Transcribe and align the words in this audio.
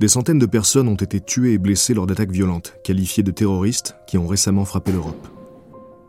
Des 0.00 0.08
centaines 0.08 0.40
de 0.40 0.46
personnes 0.46 0.88
ont 0.88 0.96
été 0.96 1.20
tuées 1.20 1.52
et 1.52 1.58
blessées 1.58 1.94
lors 1.94 2.08
d'attaques 2.08 2.32
violentes, 2.32 2.74
qualifiées 2.82 3.22
de 3.22 3.30
terroristes, 3.30 3.94
qui 4.08 4.18
ont 4.18 4.26
récemment 4.26 4.64
frappé 4.64 4.90
l'Europe. 4.90 5.28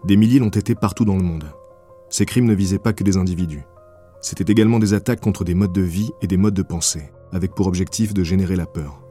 Des 0.06 0.18
milliers 0.18 0.40
l'ont 0.40 0.50
été 0.50 0.74
partout 0.74 1.06
dans 1.06 1.16
le 1.16 1.22
monde. 1.24 1.46
Ces 2.10 2.26
crimes 2.26 2.46
ne 2.46 2.56
visaient 2.56 2.80
pas 2.80 2.94
que 2.94 3.04
des 3.04 3.16
individus. 3.16 3.64
C'était 4.22 4.52
également 4.52 4.80
des 4.80 4.96
attaques 4.96 5.22
contre 5.22 5.44
des 5.44 5.54
modes 5.54 5.72
de 5.72 5.84
vie 5.84 6.10
et 6.24 6.28
des 6.28 6.38
modes 6.38 6.56
de 6.56 6.64
pensée, 6.64 7.12
avec 7.32 7.54
pour 7.54 7.68
objectif 7.68 8.16
de 8.16 8.24
générer 8.24 8.56
la 8.56 8.66
peur. 8.66 9.04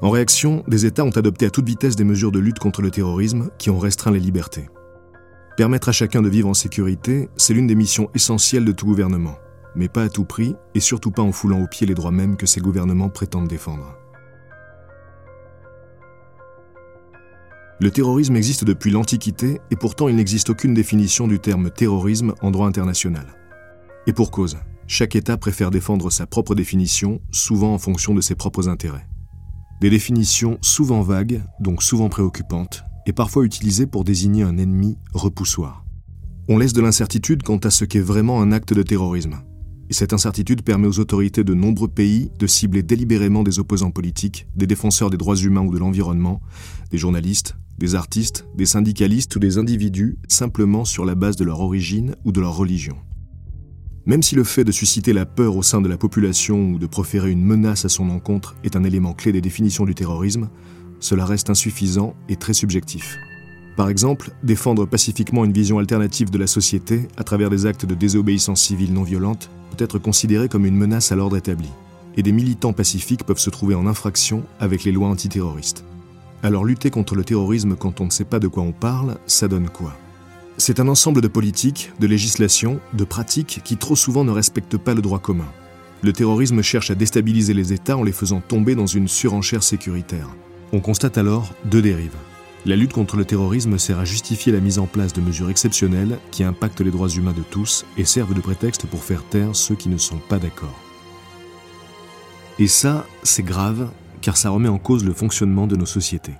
En 0.00 0.08
réaction, 0.08 0.64
des 0.66 0.86
États 0.86 1.04
ont 1.04 1.10
adopté 1.10 1.44
à 1.44 1.50
toute 1.50 1.68
vitesse 1.68 1.96
des 1.96 2.04
mesures 2.04 2.32
de 2.32 2.38
lutte 2.38 2.60
contre 2.60 2.80
le 2.80 2.90
terrorisme 2.90 3.50
qui 3.58 3.68
ont 3.68 3.78
restreint 3.78 4.10
les 4.10 4.20
libertés. 4.20 4.70
Permettre 5.58 5.90
à 5.90 5.92
chacun 5.92 6.22
de 6.22 6.30
vivre 6.30 6.48
en 6.48 6.54
sécurité, 6.54 7.28
c'est 7.36 7.52
l'une 7.52 7.66
des 7.66 7.74
missions 7.74 8.08
essentielles 8.14 8.64
de 8.64 8.72
tout 8.72 8.86
gouvernement 8.86 9.36
mais 9.74 9.88
pas 9.88 10.04
à 10.04 10.08
tout 10.08 10.24
prix 10.24 10.56
et 10.74 10.80
surtout 10.80 11.10
pas 11.10 11.22
en 11.22 11.32
foulant 11.32 11.62
aux 11.62 11.66
pieds 11.66 11.86
les 11.86 11.94
droits 11.94 12.10
mêmes 12.10 12.36
que 12.36 12.46
ces 12.46 12.60
gouvernements 12.60 13.08
prétendent 13.08 13.48
défendre. 13.48 13.96
Le 17.80 17.90
terrorisme 17.90 18.36
existe 18.36 18.64
depuis 18.64 18.90
l'Antiquité 18.90 19.60
et 19.70 19.76
pourtant 19.76 20.08
il 20.08 20.16
n'existe 20.16 20.50
aucune 20.50 20.74
définition 20.74 21.26
du 21.26 21.38
terme 21.38 21.70
terrorisme 21.70 22.34
en 22.42 22.50
droit 22.50 22.68
international. 22.68 23.26
Et 24.06 24.12
pour 24.12 24.30
cause, 24.30 24.58
chaque 24.86 25.16
État 25.16 25.38
préfère 25.38 25.70
défendre 25.70 26.10
sa 26.10 26.26
propre 26.26 26.54
définition, 26.54 27.22
souvent 27.30 27.72
en 27.72 27.78
fonction 27.78 28.14
de 28.14 28.20
ses 28.20 28.34
propres 28.34 28.68
intérêts. 28.68 29.06
Des 29.80 29.88
définitions 29.88 30.58
souvent 30.60 31.00
vagues, 31.00 31.42
donc 31.58 31.82
souvent 31.82 32.10
préoccupantes, 32.10 32.82
et 33.06 33.14
parfois 33.14 33.44
utilisées 33.44 33.86
pour 33.86 34.04
désigner 34.04 34.42
un 34.42 34.58
ennemi 34.58 34.98
repoussoir. 35.14 35.86
On 36.48 36.58
laisse 36.58 36.74
de 36.74 36.82
l'incertitude 36.82 37.42
quant 37.42 37.58
à 37.58 37.70
ce 37.70 37.86
qu'est 37.86 38.00
vraiment 38.00 38.42
un 38.42 38.52
acte 38.52 38.74
de 38.74 38.82
terrorisme, 38.82 39.40
et 39.90 39.92
cette 39.92 40.12
incertitude 40.12 40.62
permet 40.62 40.86
aux 40.86 41.00
autorités 41.00 41.42
de 41.42 41.52
nombreux 41.52 41.88
pays 41.88 42.30
de 42.38 42.46
cibler 42.46 42.84
délibérément 42.84 43.42
des 43.42 43.58
opposants 43.58 43.90
politiques, 43.90 44.46
des 44.54 44.68
défenseurs 44.68 45.10
des 45.10 45.16
droits 45.16 45.36
humains 45.36 45.62
ou 45.62 45.74
de 45.74 45.78
l'environnement, 45.78 46.40
des 46.92 46.98
journalistes, 46.98 47.56
des 47.76 47.96
artistes, 47.96 48.46
des 48.54 48.66
syndicalistes 48.66 49.34
ou 49.34 49.40
des 49.40 49.58
individus 49.58 50.16
simplement 50.28 50.84
sur 50.84 51.04
la 51.04 51.16
base 51.16 51.34
de 51.34 51.44
leur 51.44 51.60
origine 51.60 52.14
ou 52.24 52.30
de 52.30 52.40
leur 52.40 52.56
religion. 52.56 52.96
Même 54.06 54.22
si 54.22 54.36
le 54.36 54.44
fait 54.44 54.64
de 54.64 54.72
susciter 54.72 55.12
la 55.12 55.26
peur 55.26 55.56
au 55.56 55.62
sein 55.62 55.82
de 55.82 55.88
la 55.88 55.98
population 55.98 56.70
ou 56.70 56.78
de 56.78 56.86
proférer 56.86 57.30
une 57.30 57.44
menace 57.44 57.84
à 57.84 57.88
son 57.88 58.10
encontre 58.10 58.54
est 58.62 58.76
un 58.76 58.84
élément 58.84 59.12
clé 59.12 59.32
des 59.32 59.40
définitions 59.40 59.84
du 59.84 59.94
terrorisme, 59.94 60.50
cela 61.00 61.24
reste 61.24 61.50
insuffisant 61.50 62.14
et 62.28 62.36
très 62.36 62.54
subjectif. 62.54 63.18
Par 63.76 63.88
exemple, 63.88 64.30
défendre 64.42 64.84
pacifiquement 64.84 65.44
une 65.44 65.52
vision 65.52 65.78
alternative 65.78 66.30
de 66.30 66.38
la 66.38 66.46
société 66.46 67.08
à 67.16 67.24
travers 67.24 67.50
des 67.50 67.66
actes 67.66 67.86
de 67.86 67.94
désobéissance 67.94 68.62
civile 68.62 68.92
non 68.92 69.04
violente 69.04 69.50
peut 69.70 69.82
être 69.82 69.98
considéré 69.98 70.48
comme 70.48 70.66
une 70.66 70.76
menace 70.76 71.12
à 71.12 71.16
l'ordre 71.16 71.36
établi, 71.36 71.68
et 72.16 72.22
des 72.22 72.32
militants 72.32 72.72
pacifiques 72.72 73.24
peuvent 73.24 73.38
se 73.38 73.50
trouver 73.50 73.74
en 73.74 73.86
infraction 73.86 74.42
avec 74.58 74.84
les 74.84 74.92
lois 74.92 75.08
antiterroristes. 75.08 75.84
Alors 76.42 76.64
lutter 76.64 76.90
contre 76.90 77.14
le 77.14 77.24
terrorisme 77.24 77.76
quand 77.76 78.00
on 78.00 78.06
ne 78.06 78.10
sait 78.10 78.24
pas 78.24 78.38
de 78.38 78.48
quoi 78.48 78.62
on 78.62 78.72
parle, 78.72 79.16
ça 79.26 79.48
donne 79.48 79.68
quoi? 79.68 79.94
C'est 80.56 80.80
un 80.80 80.88
ensemble 80.88 81.22
de 81.22 81.28
politiques, 81.28 81.92
de 82.00 82.06
législations, 82.06 82.80
de 82.92 83.04
pratiques 83.04 83.60
qui 83.64 83.76
trop 83.76 83.96
souvent 83.96 84.24
ne 84.24 84.30
respectent 84.30 84.76
pas 84.76 84.94
le 84.94 85.02
droit 85.02 85.20
commun. 85.20 85.48
Le 86.02 86.12
terrorisme 86.12 86.62
cherche 86.62 86.90
à 86.90 86.94
déstabiliser 86.94 87.54
les 87.54 87.72
États 87.72 87.96
en 87.96 88.02
les 88.02 88.12
faisant 88.12 88.40
tomber 88.40 88.74
dans 88.74 88.86
une 88.86 89.08
surenchère 89.08 89.62
sécuritaire. 89.62 90.28
On 90.72 90.80
constate 90.80 91.18
alors 91.18 91.54
deux 91.66 91.82
dérives. 91.82 92.16
La 92.66 92.76
lutte 92.76 92.92
contre 92.92 93.16
le 93.16 93.24
terrorisme 93.24 93.78
sert 93.78 93.98
à 93.98 94.04
justifier 94.04 94.52
la 94.52 94.60
mise 94.60 94.78
en 94.78 94.86
place 94.86 95.14
de 95.14 95.22
mesures 95.22 95.48
exceptionnelles 95.48 96.18
qui 96.30 96.44
impactent 96.44 96.82
les 96.82 96.90
droits 96.90 97.08
humains 97.08 97.32
de 97.32 97.42
tous 97.42 97.86
et 97.96 98.04
servent 98.04 98.34
de 98.34 98.40
prétexte 98.40 98.86
pour 98.86 99.02
faire 99.02 99.24
taire 99.24 99.56
ceux 99.56 99.74
qui 99.74 99.88
ne 99.88 99.96
sont 99.96 100.18
pas 100.18 100.38
d'accord. 100.38 100.78
Et 102.58 102.66
ça, 102.66 103.06
c'est 103.22 103.42
grave, 103.42 103.88
car 104.20 104.36
ça 104.36 104.50
remet 104.50 104.68
en 104.68 104.76
cause 104.76 105.04
le 105.04 105.14
fonctionnement 105.14 105.66
de 105.66 105.76
nos 105.76 105.86
sociétés. 105.86 106.34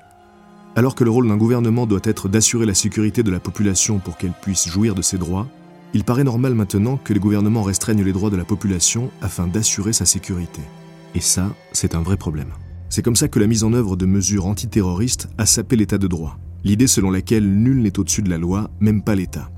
Alors 0.76 0.94
que 0.94 1.04
le 1.04 1.10
rôle 1.10 1.26
d'un 1.26 1.38
gouvernement 1.38 1.86
doit 1.86 2.00
être 2.04 2.28
d'assurer 2.28 2.66
la 2.66 2.74
sécurité 2.74 3.22
de 3.22 3.30
la 3.30 3.40
population 3.40 3.98
pour 3.98 4.18
qu'elle 4.18 4.34
puisse 4.42 4.68
jouir 4.68 4.94
de 4.94 5.02
ses 5.02 5.16
droits, 5.16 5.48
il 5.94 6.04
paraît 6.04 6.22
normal 6.22 6.54
maintenant 6.54 6.98
que 7.02 7.14
les 7.14 7.18
gouvernements 7.18 7.62
restreignent 7.62 8.04
les 8.04 8.12
droits 8.12 8.30
de 8.30 8.36
la 8.36 8.44
population 8.44 9.10
afin 9.22 9.46
d'assurer 9.46 9.94
sa 9.94 10.04
sécurité. 10.04 10.60
Et 11.14 11.20
ça, 11.20 11.50
c'est 11.72 11.94
un 11.94 12.02
vrai 12.02 12.18
problème. 12.18 12.52
C'est 12.90 13.02
comme 13.02 13.14
ça 13.14 13.28
que 13.28 13.38
la 13.38 13.46
mise 13.46 13.62
en 13.62 13.72
œuvre 13.72 13.96
de 13.96 14.04
mesures 14.04 14.46
antiterroristes 14.46 15.28
a 15.38 15.46
sapé 15.46 15.76
l'état 15.76 15.96
de 15.96 16.08
droit, 16.08 16.38
l'idée 16.64 16.88
selon 16.88 17.12
laquelle 17.12 17.48
nul 17.48 17.82
n'est 17.82 18.00
au-dessus 18.00 18.20
de 18.20 18.28
la 18.28 18.36
loi, 18.36 18.68
même 18.80 19.02
pas 19.04 19.14
l'État. 19.14 19.48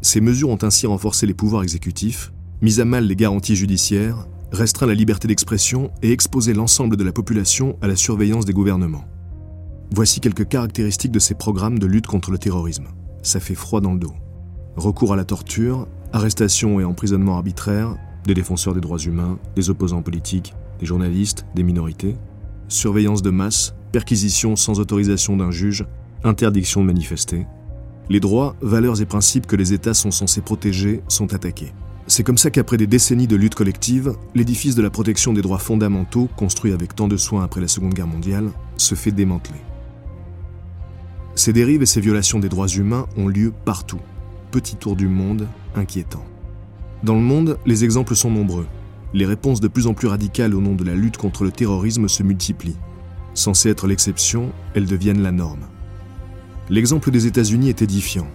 Ces 0.00 0.20
mesures 0.20 0.48
ont 0.48 0.58
ainsi 0.62 0.88
renforcé 0.88 1.24
les 1.24 1.32
pouvoirs 1.32 1.62
exécutifs, 1.62 2.32
mis 2.60 2.80
à 2.80 2.84
mal 2.84 3.06
les 3.06 3.14
garanties 3.14 3.54
judiciaires, 3.54 4.26
restreint 4.50 4.86
la 4.86 4.94
liberté 4.94 5.28
d'expression 5.28 5.92
et 6.02 6.10
exposé 6.10 6.54
l'ensemble 6.54 6.96
de 6.96 7.04
la 7.04 7.12
population 7.12 7.78
à 7.82 7.86
la 7.86 7.94
surveillance 7.94 8.46
des 8.46 8.52
gouvernements. 8.52 9.04
Voici 9.94 10.18
quelques 10.18 10.48
caractéristiques 10.48 11.12
de 11.12 11.20
ces 11.20 11.34
programmes 11.34 11.78
de 11.78 11.86
lutte 11.86 12.08
contre 12.08 12.32
le 12.32 12.38
terrorisme. 12.38 12.88
Ça 13.22 13.38
fait 13.38 13.54
froid 13.54 13.80
dans 13.80 13.92
le 13.92 14.00
dos. 14.00 14.14
Recours 14.74 15.12
à 15.12 15.16
la 15.16 15.24
torture, 15.24 15.86
arrestation 16.12 16.80
et 16.80 16.84
emprisonnement 16.84 17.36
arbitraire, 17.36 17.96
des 18.26 18.34
défenseurs 18.34 18.74
des 18.74 18.80
droits 18.80 18.98
humains, 18.98 19.38
des 19.54 19.70
opposants 19.70 20.02
politiques, 20.02 20.54
des 20.80 20.86
journalistes, 20.86 21.46
des 21.54 21.62
minorités, 21.62 22.16
surveillance 22.72 23.22
de 23.22 23.30
masse, 23.30 23.74
perquisition 23.92 24.56
sans 24.56 24.80
autorisation 24.80 25.36
d'un 25.36 25.50
juge, 25.50 25.84
interdiction 26.24 26.80
de 26.80 26.86
manifester. 26.86 27.46
Les 28.08 28.20
droits, 28.20 28.56
valeurs 28.60 29.00
et 29.00 29.06
principes 29.06 29.46
que 29.46 29.56
les 29.56 29.72
États 29.72 29.94
sont 29.94 30.10
censés 30.10 30.40
protéger 30.40 31.02
sont 31.08 31.32
attaqués. 31.34 31.72
C'est 32.08 32.24
comme 32.24 32.38
ça 32.38 32.50
qu'après 32.50 32.76
des 32.76 32.86
décennies 32.86 33.28
de 33.28 33.36
lutte 33.36 33.54
collective, 33.54 34.14
l'édifice 34.34 34.74
de 34.74 34.82
la 34.82 34.90
protection 34.90 35.32
des 35.32 35.42
droits 35.42 35.58
fondamentaux, 35.58 36.28
construit 36.36 36.72
avec 36.72 36.96
tant 36.96 37.08
de 37.08 37.16
soin 37.16 37.44
après 37.44 37.60
la 37.60 37.68
Seconde 37.68 37.94
Guerre 37.94 38.08
mondiale, 38.08 38.50
se 38.76 38.94
fait 38.94 39.12
démanteler. 39.12 39.60
Ces 41.34 41.52
dérives 41.52 41.82
et 41.82 41.86
ces 41.86 42.00
violations 42.00 42.40
des 42.40 42.48
droits 42.48 42.68
humains 42.68 43.06
ont 43.16 43.28
lieu 43.28 43.52
partout. 43.64 44.00
Petit 44.50 44.76
tour 44.76 44.96
du 44.96 45.08
monde 45.08 45.46
inquiétant. 45.74 46.24
Dans 47.02 47.14
le 47.14 47.20
monde, 47.20 47.58
les 47.64 47.84
exemples 47.84 48.14
sont 48.14 48.30
nombreux 48.30 48.66
les 49.14 49.26
réponses 49.26 49.60
de 49.60 49.68
plus 49.68 49.86
en 49.86 49.94
plus 49.94 50.08
radicales 50.08 50.54
au 50.54 50.60
nom 50.60 50.74
de 50.74 50.84
la 50.84 50.94
lutte 50.94 51.16
contre 51.16 51.44
le 51.44 51.50
terrorisme 51.50 52.08
se 52.08 52.22
multiplient. 52.22 52.76
Censées 53.34 53.70
être 53.70 53.86
l'exception, 53.86 54.52
elles 54.74 54.86
deviennent 54.86 55.22
la 55.22 55.32
norme. 55.32 55.66
L'exemple 56.70 57.10
des 57.10 57.26
États-Unis 57.26 57.68
est 57.68 57.82
édifiant. 57.82 58.26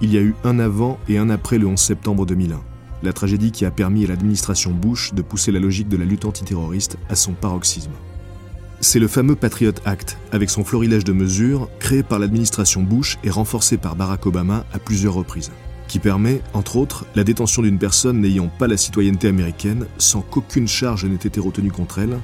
Il 0.00 0.12
y 0.12 0.18
a 0.18 0.20
eu 0.20 0.34
un 0.44 0.58
avant 0.58 0.98
et 1.08 1.18
un 1.18 1.30
après 1.30 1.58
le 1.58 1.66
11 1.66 1.78
septembre 1.78 2.26
2001, 2.26 2.60
la 3.02 3.12
tragédie 3.12 3.52
qui 3.52 3.64
a 3.64 3.70
permis 3.70 4.04
à 4.04 4.08
l'administration 4.08 4.72
Bush 4.72 5.14
de 5.14 5.22
pousser 5.22 5.52
la 5.52 5.60
logique 5.60 5.88
de 5.88 5.96
la 5.96 6.04
lutte 6.04 6.24
antiterroriste 6.24 6.98
à 7.08 7.14
son 7.14 7.32
paroxysme. 7.32 7.92
C'est 8.80 8.98
le 8.98 9.06
fameux 9.06 9.36
Patriot 9.36 9.74
Act, 9.84 10.18
avec 10.32 10.50
son 10.50 10.64
florilège 10.64 11.04
de 11.04 11.12
mesures, 11.12 11.68
créé 11.78 12.02
par 12.02 12.18
l'administration 12.18 12.82
Bush 12.82 13.16
et 13.22 13.30
renforcé 13.30 13.76
par 13.76 13.94
Barack 13.94 14.26
Obama 14.26 14.64
à 14.72 14.80
plusieurs 14.80 15.14
reprises 15.14 15.52
qui 15.88 15.98
permet, 15.98 16.40
entre 16.54 16.76
autres, 16.76 17.04
la 17.14 17.24
détention 17.24 17.62
d'une 17.62 17.78
personne 17.78 18.20
n'ayant 18.20 18.48
pas 18.48 18.66
la 18.66 18.76
citoyenneté 18.76 19.28
américaine 19.28 19.86
sans 19.98 20.20
qu'aucune 20.20 20.68
charge 20.68 21.04
n'ait 21.04 21.14
été 21.14 21.40
retenue 21.40 21.70
contre 21.70 21.98
elle, 21.98 22.18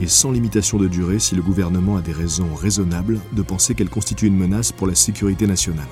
et 0.00 0.08
sans 0.08 0.32
limitation 0.32 0.78
de 0.78 0.88
durée 0.88 1.18
si 1.18 1.34
le 1.34 1.42
gouvernement 1.42 1.96
a 1.96 2.02
des 2.02 2.12
raisons 2.12 2.54
raisonnables 2.54 3.20
de 3.32 3.42
penser 3.42 3.74
qu'elle 3.74 3.90
constitue 3.90 4.26
une 4.26 4.36
menace 4.36 4.72
pour 4.72 4.86
la 4.86 4.94
sécurité 4.94 5.46
nationale. 5.46 5.86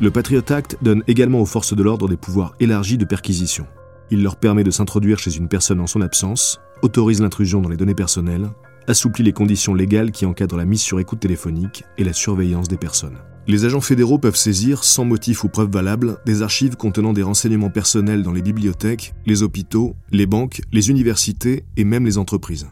Le 0.00 0.10
Patriot 0.10 0.42
Act 0.48 0.78
donne 0.82 1.04
également 1.06 1.40
aux 1.40 1.46
forces 1.46 1.74
de 1.74 1.82
l'ordre 1.82 2.08
des 2.08 2.16
pouvoirs 2.16 2.54
élargis 2.58 2.98
de 2.98 3.04
perquisition. 3.04 3.66
Il 4.10 4.22
leur 4.22 4.36
permet 4.36 4.64
de 4.64 4.70
s'introduire 4.70 5.18
chez 5.18 5.36
une 5.36 5.48
personne 5.48 5.80
en 5.80 5.86
son 5.86 6.00
absence, 6.00 6.60
autorise 6.82 7.20
l'intrusion 7.20 7.60
dans 7.60 7.68
les 7.68 7.76
données 7.76 7.94
personnelles, 7.94 8.50
assouplit 8.90 9.24
les 9.24 9.32
conditions 9.32 9.72
légales 9.72 10.10
qui 10.10 10.26
encadrent 10.26 10.56
la 10.56 10.64
mise 10.64 10.82
sur 10.82 11.00
écoute 11.00 11.20
téléphonique 11.20 11.84
et 11.96 12.04
la 12.04 12.12
surveillance 12.12 12.68
des 12.68 12.76
personnes. 12.76 13.18
Les 13.46 13.64
agents 13.64 13.80
fédéraux 13.80 14.18
peuvent 14.18 14.36
saisir, 14.36 14.84
sans 14.84 15.04
motif 15.04 15.44
ou 15.44 15.48
preuve 15.48 15.70
valable, 15.70 16.18
des 16.26 16.42
archives 16.42 16.76
contenant 16.76 17.12
des 17.12 17.22
renseignements 17.22 17.70
personnels 17.70 18.22
dans 18.22 18.32
les 18.32 18.42
bibliothèques, 18.42 19.14
les 19.26 19.42
hôpitaux, 19.42 19.96
les 20.10 20.26
banques, 20.26 20.60
les 20.72 20.90
universités 20.90 21.64
et 21.76 21.84
même 21.84 22.04
les 22.04 22.18
entreprises. 22.18 22.68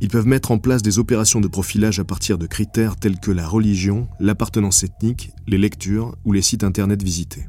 Ils 0.00 0.08
peuvent 0.08 0.26
mettre 0.26 0.50
en 0.50 0.58
place 0.58 0.82
des 0.82 0.98
opérations 0.98 1.40
de 1.40 1.48
profilage 1.48 1.98
à 1.98 2.04
partir 2.04 2.38
de 2.38 2.46
critères 2.46 2.96
tels 2.96 3.18
que 3.18 3.30
la 3.30 3.48
religion, 3.48 4.08
l'appartenance 4.20 4.84
ethnique, 4.84 5.32
les 5.46 5.58
lectures 5.58 6.16
ou 6.24 6.32
les 6.32 6.42
sites 6.42 6.64
internet 6.64 7.02
visités. 7.02 7.46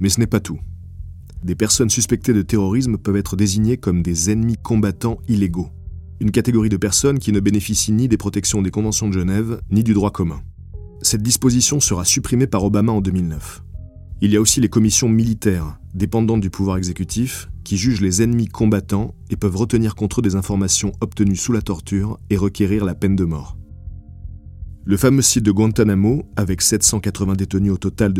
Mais 0.00 0.08
ce 0.08 0.18
n'est 0.18 0.26
pas 0.26 0.40
tout. 0.40 0.58
Des 1.44 1.54
personnes 1.54 1.90
suspectées 1.90 2.34
de 2.34 2.42
terrorisme 2.42 2.98
peuvent 2.98 3.16
être 3.16 3.36
désignées 3.36 3.76
comme 3.76 4.02
des 4.02 4.30
ennemis 4.30 4.56
combattants 4.56 5.18
illégaux, 5.28 5.70
une 6.20 6.30
catégorie 6.30 6.68
de 6.68 6.76
personnes 6.76 7.18
qui 7.18 7.32
ne 7.32 7.40
bénéficient 7.40 7.92
ni 7.92 8.06
des 8.06 8.18
protections 8.18 8.60
des 8.60 8.70
conventions 8.70 9.08
de 9.08 9.14
Genève 9.14 9.60
ni 9.70 9.82
du 9.82 9.94
droit 9.94 10.10
commun. 10.10 10.42
Cette 11.02 11.22
disposition 11.22 11.80
sera 11.80 12.04
supprimée 12.04 12.46
par 12.46 12.62
Obama 12.62 12.92
en 12.92 13.00
2009. 13.00 13.62
Il 14.20 14.30
y 14.30 14.36
a 14.36 14.40
aussi 14.40 14.60
les 14.60 14.68
commissions 14.68 15.08
militaires, 15.08 15.78
dépendantes 15.94 16.42
du 16.42 16.50
pouvoir 16.50 16.76
exécutif, 16.76 17.48
qui 17.64 17.78
jugent 17.78 18.02
les 18.02 18.20
ennemis 18.20 18.48
combattants 18.48 19.14
et 19.30 19.36
peuvent 19.36 19.56
retenir 19.56 19.94
contre 19.94 20.20
eux 20.20 20.22
des 20.22 20.36
informations 20.36 20.92
obtenues 21.00 21.36
sous 21.36 21.52
la 21.52 21.62
torture 21.62 22.18
et 22.28 22.36
requérir 22.36 22.84
la 22.84 22.94
peine 22.94 23.16
de 23.16 23.24
mort. 23.24 23.56
Le 24.84 24.96
fameux 24.98 25.22
site 25.22 25.44
de 25.44 25.52
Guantanamo, 25.52 26.24
avec 26.36 26.60
780 26.60 27.34
détenus 27.34 27.72
au 27.72 27.78
total 27.78 28.12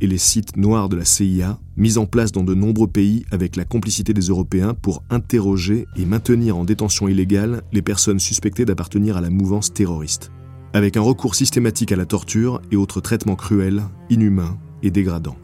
et 0.00 0.06
les 0.06 0.18
sites 0.18 0.56
noirs 0.56 0.88
de 0.88 0.96
la 0.96 1.04
CIA, 1.04 1.58
mis 1.76 1.98
en 1.98 2.06
place 2.06 2.32
dans 2.32 2.44
de 2.44 2.54
nombreux 2.54 2.86
pays 2.86 3.24
avec 3.30 3.56
la 3.56 3.64
complicité 3.64 4.12
des 4.12 4.28
Européens 4.28 4.74
pour 4.74 5.02
interroger 5.10 5.86
et 5.96 6.04
maintenir 6.04 6.56
en 6.56 6.64
détention 6.64 7.08
illégale 7.08 7.62
les 7.72 7.82
personnes 7.82 8.20
suspectées 8.20 8.64
d'appartenir 8.64 9.16
à 9.16 9.20
la 9.20 9.30
mouvance 9.30 9.72
terroriste, 9.72 10.30
avec 10.72 10.96
un 10.96 11.00
recours 11.00 11.34
systématique 11.34 11.92
à 11.92 11.96
la 11.96 12.06
torture 12.06 12.60
et 12.70 12.76
autres 12.76 13.00
traitements 13.00 13.36
cruels, 13.36 13.82
inhumains 14.10 14.58
et 14.82 14.90
dégradants. 14.90 15.38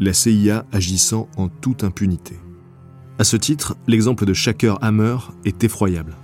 La 0.00 0.12
CIA 0.12 0.66
agissant 0.72 1.28
en 1.36 1.48
toute 1.48 1.84
impunité. 1.84 2.36
À 3.18 3.24
ce 3.24 3.36
titre, 3.36 3.76
l'exemple 3.86 4.24
de 4.24 4.32
Shaker 4.32 4.82
Hammer 4.82 5.16
est 5.44 5.62
effroyable. 5.64 6.16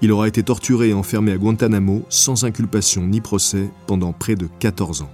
Il 0.00 0.12
aura 0.12 0.28
été 0.28 0.42
torturé 0.42 0.90
et 0.90 0.94
enfermé 0.94 1.32
à 1.32 1.36
Guantanamo 1.36 2.04
sans 2.08 2.44
inculpation 2.44 3.06
ni 3.06 3.20
procès 3.20 3.68
pendant 3.86 4.12
près 4.12 4.36
de 4.36 4.48
14 4.60 5.02
ans. 5.02 5.10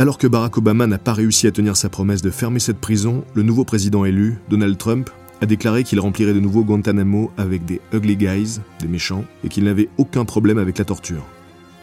Alors 0.00 0.16
que 0.16 0.28
Barack 0.28 0.56
Obama 0.58 0.86
n'a 0.86 0.98
pas 0.98 1.12
réussi 1.12 1.48
à 1.48 1.50
tenir 1.50 1.76
sa 1.76 1.88
promesse 1.88 2.22
de 2.22 2.30
fermer 2.30 2.60
cette 2.60 2.78
prison, 2.78 3.24
le 3.34 3.42
nouveau 3.42 3.64
président 3.64 4.04
élu, 4.04 4.38
Donald 4.48 4.78
Trump, 4.78 5.10
a 5.40 5.46
déclaré 5.46 5.82
qu'il 5.82 5.98
remplirait 5.98 6.34
de 6.34 6.38
nouveau 6.38 6.62
Guantanamo 6.62 7.32
avec 7.36 7.64
des 7.64 7.80
ugly 7.92 8.16
guys, 8.16 8.60
des 8.80 8.86
méchants, 8.86 9.24
et 9.42 9.48
qu'il 9.48 9.64
n'avait 9.64 9.88
aucun 9.98 10.24
problème 10.24 10.58
avec 10.58 10.78
la 10.78 10.84
torture. 10.84 11.26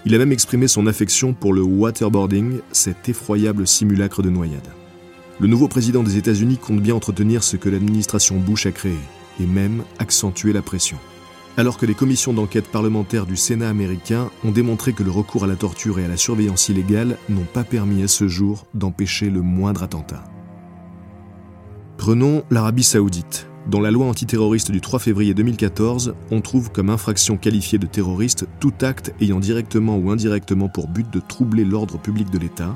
Il 0.05 0.15
a 0.15 0.17
même 0.17 0.31
exprimé 0.31 0.69
son 0.69 0.87
affection 0.87 1.33
pour 1.33 1.51
le 1.51 1.61
waterboarding, 1.61 2.59
cet 2.71 3.09
effroyable 3.09 3.67
simulacre 3.67 4.21
de 4.21 4.29
noyade. 4.29 4.69
Le 5.41 5.47
nouveau 5.47 5.67
président 5.67 6.01
des 6.01 6.15
États-Unis 6.15 6.57
compte 6.57 6.79
bien 6.79 6.95
entretenir 6.95 7.43
ce 7.43 7.57
que 7.57 7.67
l'administration 7.67 8.37
Bush 8.37 8.65
a 8.65 8.71
créé, 8.71 8.95
et 9.41 9.45
même 9.45 9.83
accentuer 9.99 10.53
la 10.53 10.61
pression 10.61 10.97
alors 11.57 11.77
que 11.77 11.85
les 11.85 11.93
commissions 11.93 12.33
d'enquête 12.33 12.67
parlementaires 12.67 13.25
du 13.25 13.37
Sénat 13.37 13.69
américain 13.69 14.29
ont 14.43 14.51
démontré 14.51 14.93
que 14.93 15.03
le 15.03 15.11
recours 15.11 15.45
à 15.45 15.47
la 15.47 15.55
torture 15.55 15.99
et 15.99 16.05
à 16.05 16.07
la 16.07 16.17
surveillance 16.17 16.69
illégale 16.69 17.17
n'ont 17.29 17.45
pas 17.45 17.63
permis 17.63 18.03
à 18.03 18.07
ce 18.07 18.27
jour 18.27 18.65
d'empêcher 18.73 19.29
le 19.29 19.41
moindre 19.41 19.83
attentat. 19.83 20.23
Prenons 21.97 22.43
l'Arabie 22.51 22.83
saoudite. 22.83 23.47
Dans 23.67 23.79
la 23.79 23.89
loi 23.89 24.05
antiterroriste 24.05 24.69
du 24.69 24.79
3 24.79 24.99
février 24.99 25.33
2014, 25.33 26.13
on 26.29 26.41
trouve 26.41 26.71
comme 26.71 26.91
infraction 26.91 27.35
qualifiée 27.35 27.79
de 27.79 27.87
terroriste 27.87 28.45
tout 28.59 28.73
acte 28.81 29.13
ayant 29.21 29.39
directement 29.39 29.97
ou 29.97 30.11
indirectement 30.11 30.69
pour 30.69 30.87
but 30.87 31.09
de 31.11 31.19
troubler 31.19 31.63
l'ordre 31.63 31.97
public 31.97 32.29
de 32.29 32.37
l'État, 32.37 32.75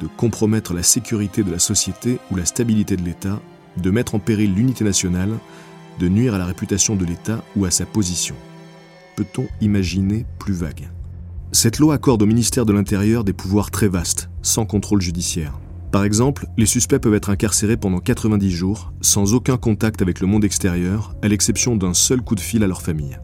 de 0.00 0.08
compromettre 0.16 0.74
la 0.74 0.82
sécurité 0.82 1.44
de 1.44 1.52
la 1.52 1.60
société 1.60 2.18
ou 2.32 2.36
la 2.36 2.46
stabilité 2.46 2.96
de 2.96 3.02
l'État, 3.02 3.40
de 3.76 3.90
mettre 3.90 4.16
en 4.16 4.18
péril 4.18 4.54
l'unité 4.54 4.82
nationale, 4.82 5.38
de 5.98 6.08
nuire 6.08 6.34
à 6.34 6.38
la 6.38 6.46
réputation 6.46 6.96
de 6.96 7.04
l'État 7.04 7.42
ou 7.56 7.64
à 7.64 7.70
sa 7.70 7.86
position. 7.86 8.34
Peut-on 9.16 9.46
imaginer 9.60 10.26
plus 10.38 10.54
vague? 10.54 10.90
Cette 11.52 11.78
loi 11.78 11.94
accorde 11.94 12.22
au 12.22 12.26
ministère 12.26 12.66
de 12.66 12.72
l'Intérieur 12.72 13.22
des 13.22 13.32
pouvoirs 13.32 13.70
très 13.70 13.88
vastes, 13.88 14.28
sans 14.42 14.66
contrôle 14.66 15.00
judiciaire. 15.00 15.60
Par 15.92 16.02
exemple, 16.02 16.48
les 16.56 16.66
suspects 16.66 16.98
peuvent 16.98 17.14
être 17.14 17.30
incarcérés 17.30 17.76
pendant 17.76 18.00
90 18.00 18.50
jours, 18.50 18.92
sans 19.00 19.34
aucun 19.34 19.56
contact 19.56 20.02
avec 20.02 20.18
le 20.18 20.26
monde 20.26 20.44
extérieur, 20.44 21.14
à 21.22 21.28
l'exception 21.28 21.76
d'un 21.76 21.94
seul 21.94 22.20
coup 22.20 22.34
de 22.34 22.40
fil 22.40 22.64
à 22.64 22.66
leur 22.66 22.82
famille. 22.82 23.16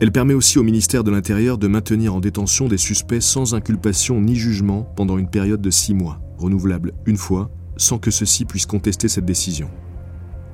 Elle 0.00 0.10
permet 0.10 0.34
aussi 0.34 0.58
au 0.58 0.64
ministère 0.64 1.04
de 1.04 1.12
l'Intérieur 1.12 1.58
de 1.58 1.68
maintenir 1.68 2.12
en 2.12 2.18
détention 2.18 2.66
des 2.66 2.78
suspects 2.78 3.22
sans 3.22 3.54
inculpation 3.54 4.20
ni 4.20 4.34
jugement 4.34 4.82
pendant 4.96 5.16
une 5.16 5.30
période 5.30 5.62
de 5.62 5.70
6 5.70 5.94
mois, 5.94 6.20
renouvelable 6.38 6.92
une 7.06 7.16
fois, 7.16 7.52
sans 7.76 7.98
que 7.98 8.10
ceux-ci 8.10 8.44
puissent 8.44 8.66
contester 8.66 9.06
cette 9.06 9.24
décision. 9.24 9.70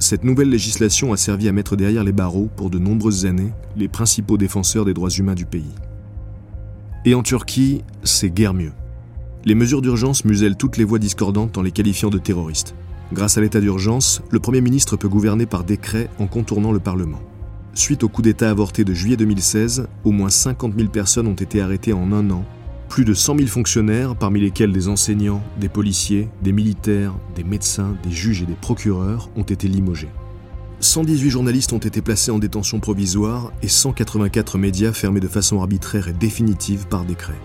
Cette 0.00 0.22
nouvelle 0.22 0.48
législation 0.48 1.12
a 1.12 1.16
servi 1.16 1.48
à 1.48 1.52
mettre 1.52 1.74
derrière 1.74 2.04
les 2.04 2.12
barreaux, 2.12 2.48
pour 2.54 2.70
de 2.70 2.78
nombreuses 2.78 3.26
années, 3.26 3.52
les 3.76 3.88
principaux 3.88 4.38
défenseurs 4.38 4.84
des 4.84 4.94
droits 4.94 5.10
humains 5.10 5.34
du 5.34 5.44
pays. 5.44 5.74
Et 7.04 7.16
en 7.16 7.24
Turquie, 7.24 7.82
c'est 8.04 8.30
guère 8.30 8.54
mieux. 8.54 8.70
Les 9.44 9.56
mesures 9.56 9.82
d'urgence 9.82 10.24
musellent 10.24 10.56
toutes 10.56 10.76
les 10.76 10.84
voix 10.84 11.00
discordantes 11.00 11.58
en 11.58 11.62
les 11.62 11.72
qualifiant 11.72 12.10
de 12.10 12.18
terroristes. 12.18 12.76
Grâce 13.12 13.38
à 13.38 13.40
l'état 13.40 13.60
d'urgence, 13.60 14.22
le 14.30 14.38
Premier 14.38 14.60
ministre 14.60 14.96
peut 14.96 15.08
gouverner 15.08 15.46
par 15.46 15.64
décret 15.64 16.08
en 16.20 16.28
contournant 16.28 16.70
le 16.70 16.80
Parlement. 16.80 17.20
Suite 17.74 18.04
au 18.04 18.08
coup 18.08 18.22
d'État 18.22 18.50
avorté 18.50 18.84
de 18.84 18.94
juillet 18.94 19.16
2016, 19.16 19.88
au 20.04 20.12
moins 20.12 20.30
50 20.30 20.74
000 20.76 20.90
personnes 20.90 21.26
ont 21.26 21.34
été 21.34 21.60
arrêtées 21.60 21.92
en 21.92 22.12
un 22.12 22.30
an 22.30 22.44
plus 22.88 23.04
de 23.04 23.14
100 23.14 23.36
000 23.36 23.48
fonctionnaires, 23.48 24.16
parmi 24.16 24.40
lesquels 24.40 24.72
des 24.72 24.88
enseignants, 24.88 25.42
des 25.60 25.68
policiers, 25.68 26.28
des 26.42 26.52
militaires, 26.52 27.14
des 27.36 27.44
médecins, 27.44 27.94
des 28.02 28.10
juges 28.10 28.42
et 28.42 28.46
des 28.46 28.54
procureurs, 28.54 29.30
ont 29.36 29.42
été 29.42 29.68
limogés. 29.68 30.08
118 30.80 31.30
journalistes 31.30 31.72
ont 31.72 31.78
été 31.78 32.00
placés 32.00 32.30
en 32.30 32.38
détention 32.38 32.78
provisoire 32.80 33.52
et 33.62 33.68
184 33.68 34.58
médias 34.58 34.92
fermés 34.92 35.20
de 35.20 35.28
façon 35.28 35.58
arbitraire 35.58 36.08
et 36.08 36.12
définitive 36.12 36.86
par 36.86 37.04
décret. 37.04 37.38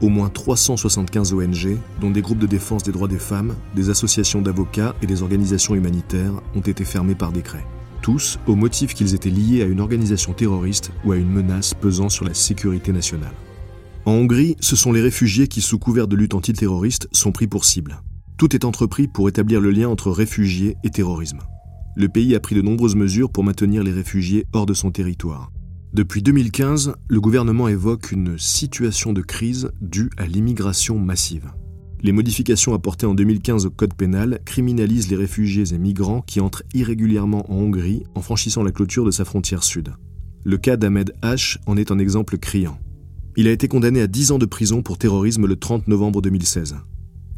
Au 0.00 0.08
moins 0.10 0.28
375 0.28 1.32
ONG, 1.32 1.78
dont 2.00 2.10
des 2.10 2.20
groupes 2.20 2.38
de 2.38 2.46
défense 2.46 2.82
des 2.82 2.92
droits 2.92 3.08
des 3.08 3.18
femmes, 3.18 3.54
des 3.74 3.88
associations 3.90 4.42
d'avocats 4.42 4.94
et 5.02 5.06
des 5.06 5.22
organisations 5.22 5.74
humanitaires, 5.74 6.34
ont 6.54 6.60
été 6.60 6.84
fermés 6.84 7.14
par 7.14 7.32
décret. 7.32 7.64
Tous 8.02 8.38
au 8.46 8.54
motif 8.54 8.92
qu'ils 8.92 9.14
étaient 9.14 9.30
liés 9.30 9.62
à 9.62 9.66
une 9.66 9.80
organisation 9.80 10.34
terroriste 10.34 10.92
ou 11.06 11.12
à 11.12 11.16
une 11.16 11.30
menace 11.30 11.72
pesant 11.72 12.10
sur 12.10 12.26
la 12.26 12.34
sécurité 12.34 12.92
nationale. 12.92 13.32
En 14.06 14.12
Hongrie, 14.12 14.56
ce 14.60 14.76
sont 14.76 14.92
les 14.92 15.00
réfugiés 15.00 15.48
qui, 15.48 15.62
sous 15.62 15.78
couvert 15.78 16.08
de 16.08 16.16
lutte 16.16 16.34
antiterroriste, 16.34 17.08
sont 17.12 17.32
pris 17.32 17.46
pour 17.46 17.64
cible. 17.64 18.02
Tout 18.36 18.54
est 18.54 18.66
entrepris 18.66 19.08
pour 19.08 19.30
établir 19.30 19.62
le 19.62 19.70
lien 19.70 19.88
entre 19.88 20.10
réfugiés 20.10 20.76
et 20.84 20.90
terrorisme. 20.90 21.38
Le 21.96 22.08
pays 22.08 22.34
a 22.34 22.40
pris 22.40 22.54
de 22.54 22.60
nombreuses 22.60 22.96
mesures 22.96 23.30
pour 23.30 23.44
maintenir 23.44 23.82
les 23.82 23.92
réfugiés 23.92 24.44
hors 24.52 24.66
de 24.66 24.74
son 24.74 24.90
territoire. 24.90 25.50
Depuis 25.94 26.22
2015, 26.22 26.94
le 27.08 27.20
gouvernement 27.20 27.68
évoque 27.68 28.12
une 28.12 28.36
situation 28.36 29.12
de 29.12 29.22
crise 29.22 29.70
due 29.80 30.10
à 30.18 30.26
l'immigration 30.26 30.98
massive. 30.98 31.52
Les 32.02 32.12
modifications 32.12 32.74
apportées 32.74 33.06
en 33.06 33.14
2015 33.14 33.64
au 33.64 33.70
Code 33.70 33.94
pénal 33.94 34.40
criminalisent 34.44 35.08
les 35.08 35.16
réfugiés 35.16 35.72
et 35.72 35.78
migrants 35.78 36.20
qui 36.20 36.40
entrent 36.40 36.64
irrégulièrement 36.74 37.50
en 37.50 37.56
Hongrie 37.56 38.02
en 38.14 38.20
franchissant 38.20 38.62
la 38.62 38.72
clôture 38.72 39.06
de 39.06 39.10
sa 39.10 39.24
frontière 39.24 39.62
sud. 39.62 39.94
Le 40.42 40.58
cas 40.58 40.76
d'Ahmed 40.76 41.14
H 41.22 41.56
en 41.64 41.78
est 41.78 41.90
un 41.90 41.98
exemple 41.98 42.36
criant. 42.36 42.78
Il 43.36 43.48
a 43.48 43.50
été 43.50 43.66
condamné 43.66 44.00
à 44.00 44.06
10 44.06 44.30
ans 44.30 44.38
de 44.38 44.46
prison 44.46 44.80
pour 44.80 44.96
terrorisme 44.96 45.46
le 45.46 45.56
30 45.56 45.88
novembre 45.88 46.22
2016. 46.22 46.76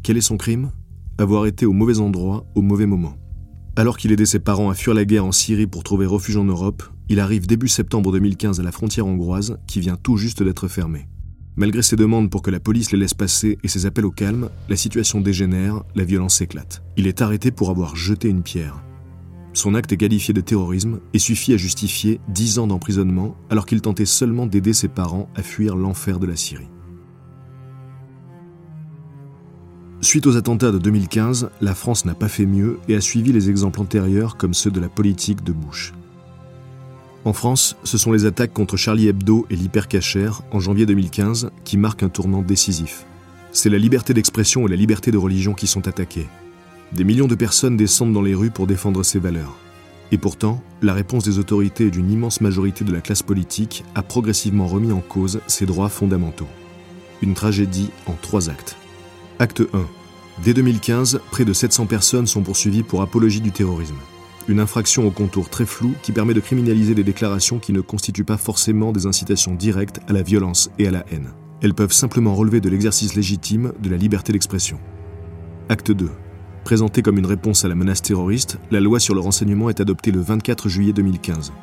Quel 0.03 0.15
est 0.15 0.21
son 0.21 0.37
crime? 0.37 0.71
Avoir 1.17 1.47
été 1.47 1.65
au 1.65 1.73
mauvais 1.73 1.97
endroit 1.97 2.45
au 2.53 2.61
mauvais 2.61 2.85
moment. 2.85 3.17
Alors 3.75 3.97
qu'il 3.97 4.11
aidait 4.11 4.27
ses 4.27 4.37
parents 4.37 4.69
à 4.69 4.75
fuir 4.75 4.93
la 4.93 5.05
guerre 5.05 5.25
en 5.25 5.31
Syrie 5.31 5.65
pour 5.65 5.83
trouver 5.83 6.05
refuge 6.05 6.37
en 6.37 6.43
Europe, 6.43 6.83
il 7.09 7.19
arrive 7.19 7.47
début 7.47 7.67
septembre 7.67 8.11
2015 8.11 8.59
à 8.59 8.63
la 8.63 8.71
frontière 8.71 9.07
hongroise 9.07 9.57
qui 9.65 9.79
vient 9.79 9.97
tout 9.97 10.17
juste 10.17 10.43
d'être 10.43 10.67
fermée. 10.67 11.07
Malgré 11.55 11.81
ses 11.81 11.95
demandes 11.95 12.29
pour 12.29 12.43
que 12.43 12.51
la 12.51 12.59
police 12.59 12.91
les 12.91 12.99
laisse 12.99 13.15
passer 13.15 13.57
et 13.63 13.67
ses 13.67 13.87
appels 13.87 14.05
au 14.05 14.11
calme, 14.11 14.49
la 14.69 14.75
situation 14.75 15.19
dégénère, 15.19 15.83
la 15.95 16.03
violence 16.03 16.41
éclate. 16.41 16.83
Il 16.95 17.07
est 17.07 17.23
arrêté 17.23 17.49
pour 17.49 17.71
avoir 17.71 17.95
jeté 17.95 18.29
une 18.29 18.43
pierre. 18.43 18.83
Son 19.57 19.73
acte 19.73 19.91
est 19.91 19.97
qualifié 19.97 20.35
de 20.35 20.41
terrorisme 20.41 20.99
et 21.15 21.17
suffit 21.17 21.51
à 21.51 21.57
justifier 21.57 22.19
10 22.27 22.59
ans 22.59 22.67
d'emprisonnement 22.67 23.35
alors 23.49 23.65
qu'il 23.65 23.81
tentait 23.81 24.05
seulement 24.05 24.45
d'aider 24.45 24.71
ses 24.71 24.87
parents 24.87 25.31
à 25.35 25.41
fuir 25.41 25.75
l'enfer 25.75 26.19
de 26.19 26.27
la 26.27 26.35
Syrie. 26.35 26.67
Suite 29.99 30.27
aux 30.27 30.37
attentats 30.37 30.71
de 30.71 30.77
2015, 30.77 31.49
la 31.59 31.73
France 31.73 32.05
n'a 32.05 32.13
pas 32.13 32.27
fait 32.27 32.45
mieux 32.45 32.77
et 32.87 32.95
a 32.95 33.01
suivi 33.01 33.33
les 33.33 33.49
exemples 33.49 33.81
antérieurs 33.81 34.37
comme 34.37 34.53
ceux 34.53 34.69
de 34.69 34.79
la 34.79 34.89
politique 34.89 35.43
de 35.43 35.53
Bush. 35.53 35.95
En 37.25 37.33
France, 37.33 37.77
ce 37.83 37.97
sont 37.97 38.11
les 38.11 38.25
attaques 38.25 38.53
contre 38.53 38.77
Charlie 38.77 39.07
Hebdo 39.07 39.47
et 39.49 39.55
l'hypercachère 39.55 40.43
en 40.51 40.59
janvier 40.59 40.85
2015 40.85 41.49
qui 41.63 41.77
marquent 41.77 42.03
un 42.03 42.09
tournant 42.09 42.43
décisif. 42.43 43.07
C'est 43.51 43.71
la 43.71 43.79
liberté 43.79 44.13
d'expression 44.13 44.67
et 44.67 44.69
la 44.69 44.75
liberté 44.75 45.09
de 45.09 45.17
religion 45.17 45.55
qui 45.55 45.65
sont 45.65 45.87
attaquées, 45.87 46.27
des 46.93 47.03
millions 47.03 47.27
de 47.27 47.35
personnes 47.35 47.77
descendent 47.77 48.13
dans 48.13 48.21
les 48.21 48.35
rues 48.35 48.51
pour 48.51 48.67
défendre 48.67 49.03
ces 49.03 49.19
valeurs. 49.19 49.55
Et 50.11 50.17
pourtant, 50.17 50.61
la 50.81 50.93
réponse 50.93 51.23
des 51.25 51.37
autorités 51.37 51.87
et 51.87 51.91
d'une 51.91 52.09
immense 52.09 52.39
majorité 52.39 52.85
de 52.85 52.93
la 52.93 53.01
classe 53.01 53.23
politique 53.23 53.83
a 53.93 54.03
progressivement 54.03 54.67
remis 54.67 54.91
en 54.91 55.01
cause 55.01 55.41
ces 55.47 55.65
droits 55.65 55.89
fondamentaux. 55.89 56.47
Une 57.21 57.33
tragédie 57.33 57.89
en 58.05 58.13
trois 58.13 58.49
actes. 58.49 58.77
Acte 59.39 59.61
1. 59.73 59.85
Dès 60.43 60.53
2015, 60.53 61.19
près 61.31 61.45
de 61.45 61.53
700 61.53 61.87
personnes 61.87 62.27
sont 62.27 62.41
poursuivies 62.41 62.83
pour 62.83 63.01
apologie 63.01 63.41
du 63.41 63.51
terrorisme. 63.51 63.97
Une 64.47 64.61
infraction 64.61 65.05
au 65.05 65.11
contour 65.11 65.49
très 65.49 65.65
flou 65.65 65.93
qui 66.03 66.13
permet 66.13 66.33
de 66.33 66.39
criminaliser 66.39 66.95
des 66.95 67.03
déclarations 67.03 67.59
qui 67.59 67.73
ne 67.73 67.81
constituent 67.81 68.23
pas 68.23 68.37
forcément 68.37 68.93
des 68.93 69.07
incitations 69.07 69.55
directes 69.55 69.99
à 70.07 70.13
la 70.13 70.21
violence 70.21 70.69
et 70.79 70.87
à 70.87 70.91
la 70.91 71.05
haine. 71.11 71.31
Elles 71.61 71.73
peuvent 71.73 71.91
simplement 71.91 72.33
relever 72.33 72.61
de 72.61 72.69
l'exercice 72.69 73.15
légitime 73.15 73.73
de 73.81 73.89
la 73.89 73.97
liberté 73.97 74.31
d'expression. 74.31 74.79
Acte 75.69 75.91
2. 75.91 76.09
Présentée 76.67 77.01
comme 77.01 77.17
une 77.17 77.25
réponse 77.25 77.63
à 77.63 77.69
la 77.69 77.75
menace 77.75 78.01
terroriste, 78.01 78.57
la 78.71 78.81
loi 78.81 78.99
sur 78.99 79.13
le 79.13 79.21
renseignement 79.21 79.69
est 79.69 79.79
adoptée 79.79 80.11
le 80.11 80.19
24 80.19 80.67
juillet 80.67 80.91
2015. 80.91 81.53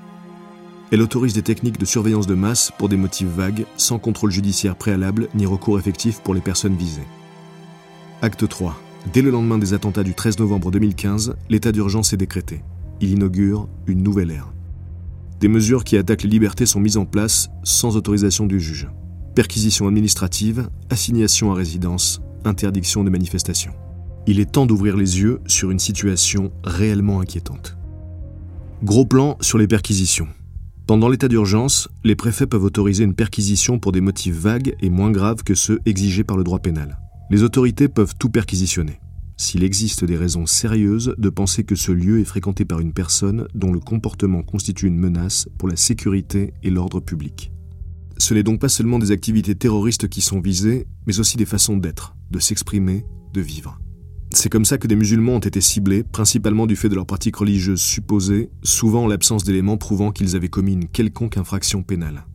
Elle 0.91 1.03
autorise 1.03 1.35
des 1.35 1.43
techniques 1.43 1.79
de 1.79 1.85
surveillance 1.85 2.27
de 2.27 2.33
masse 2.33 2.73
pour 2.79 2.89
des 2.89 2.97
motifs 2.97 3.29
vagues, 3.29 3.67
sans 3.77 3.99
contrôle 3.99 4.31
judiciaire 4.31 4.77
préalable 4.77 5.29
ni 5.35 5.45
recours 5.45 5.79
effectif 5.79 6.21
pour 6.21 6.33
les 6.33 6.41
personnes 6.41 6.75
visées. 6.75 7.07
Acte 8.23 8.49
3. 8.49 8.81
Dès 9.13 9.21
le 9.21 9.31
lendemain 9.31 9.59
des 9.59 9.75
attentats 9.75 10.05
du 10.05 10.15
13 10.15 10.39
novembre 10.39 10.71
2015, 10.71 11.37
l'état 11.51 11.71
d'urgence 11.71 12.15
est 12.15 12.17
décrété. 12.17 12.63
Il 13.03 13.11
inaugure 13.11 13.69
une 13.87 14.03
nouvelle 14.03 14.31
ère. 14.31 14.55
Des 15.39 15.49
mesures 15.49 15.85
qui 15.85 15.99
attaquent 15.99 16.23
les 16.23 16.31
libertés 16.31 16.65
sont 16.65 16.81
mises 16.81 16.97
en 16.97 17.05
place 17.05 17.51
sans 17.63 17.99
autorisation 17.99 18.47
du 18.47 18.59
juge. 18.59 18.89
Perquisition 19.35 19.87
administrative, 19.87 20.71
assignation 20.89 21.53
à 21.53 21.57
résidence, 21.57 22.23
interdiction 22.47 23.05
de 23.05 23.11
manifestation. 23.11 23.75
Il 24.27 24.41
est 24.41 24.53
temps 24.53 24.67
d'ouvrir 24.67 24.97
les 24.97 25.21
yeux 25.21 25.41
sur 25.47 25.71
une 25.71 25.79
situation 25.79 26.51
réellement 26.65 27.21
inquiétante. 27.21 27.77
Gros 28.83 29.05
plan 29.05 29.37
sur 29.41 29.59
les 29.59 29.69
perquisitions. 29.69 30.29
Pendant 30.87 31.09
l'état 31.09 31.29
d'urgence, 31.29 31.89
les 32.05 32.17
préfets 32.17 32.47
peuvent 32.47 32.65
autoriser 32.65 33.05
une 33.05 33.15
perquisition 33.15 33.79
pour 33.79 33.93
des 33.93 34.01
motifs 34.01 34.35
vagues 34.35 34.77
et 34.81 34.91
moins 34.91 35.11
graves 35.11 35.43
que 35.43 35.55
ceux 35.55 35.81
exigés 35.87 36.25
par 36.25 36.37
le 36.37 36.45
droit 36.45 36.59
pénal. 36.59 36.99
Les 37.31 37.43
autorités 37.43 37.89
peuvent 37.89 38.15
tout 38.19 38.29
perquisitionner. 38.29 39.01
S'il 39.37 39.65
existe 39.65 40.05
des 40.05 40.17
raisons 40.17 40.47
sérieuses 40.47 41.15
de 41.19 41.29
penser 41.29 41.65
que 41.65 41.75
ce 41.75 41.91
lieu 41.91 42.21
est 42.21 42.25
fréquenté 42.25 42.65
par 42.65 42.81
une 42.81 42.93
personne 42.93 43.47
dont 43.55 43.73
le 43.73 43.81
comportement 43.81 44.43
constitue 44.43 44.87
une 44.87 44.99
menace 44.99 45.49
pour 45.59 45.69
la 45.69 45.77
sécurité 45.77 46.53
et 46.63 46.71
l'ordre 46.71 47.01
public. 47.01 47.51
Ce 48.19 48.33
n'est 48.33 48.45
donc 48.45 48.61
pas 48.61 48.69
seulement 48.69 48.99
des 48.99 49.11
activités 49.11 49.55
terroristes 49.55 50.09
qui 50.09 50.21
sont 50.21 50.41
visées, 50.41 50.87
mais 51.07 51.19
aussi 51.19 51.37
des 51.37 51.47
façons 51.47 51.77
d'être, 51.77 52.15
de 52.31 52.39
s'exprimer, 52.39 53.05
de 53.33 53.41
vivre. 53.41 53.81
C'est 54.35 54.51
comme 54.51 54.65
ça 54.65 54.79
que 54.79 54.89
des 54.89 54.97
musulmans 54.97 55.37
ont 55.37 55.39
été 55.39 55.61
ciblés, 55.61 56.03
principalement 56.03 56.67
du 56.67 56.75
fait 56.75 56.89
de 56.89 56.97
leurs 56.97 57.07
pratiques 57.07 57.37
religieuses 57.37 57.81
supposées, 57.81 58.51
souvent 58.65 59.05
en 59.05 59.07
l'absence 59.07 59.45
d'éléments 59.45 59.77
prouvant 59.77 60.11
qu'ils 60.11 60.35
avaient 60.35 60.49
commis 60.49 60.73
une 60.73 60.89
quelconque 60.89 61.37
infraction 61.37 61.85
pénale. 61.85 62.27